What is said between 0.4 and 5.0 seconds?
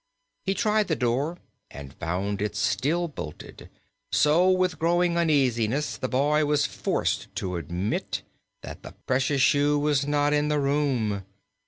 He tried the door, and found it still bolted; so, with